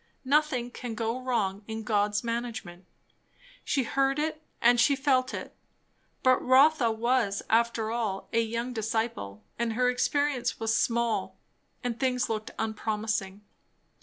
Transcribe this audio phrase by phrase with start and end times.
[0.25, 2.87] Nothing can go wrong in God's management."
[3.63, 5.55] She heard it and she felt it;
[6.23, 11.37] but Rotha was after all a young disciple and her experience was small,
[11.83, 13.41] and things looked unpromising.